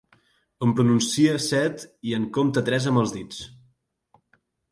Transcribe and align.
En 0.67 0.71
pronúncia 0.79 1.33
set 1.49 1.83
i 2.13 2.17
en 2.19 2.25
compte 2.37 2.65
tres 2.71 2.89
amb 2.93 3.03
els 3.05 3.13
dits. 3.19 3.43